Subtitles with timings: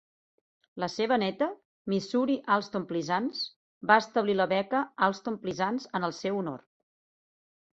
[0.83, 1.49] La seva neta,
[1.93, 3.43] Missouri Alston Pleasants,
[3.93, 6.69] va establir la beca Alston-Pleasants en el seu honor.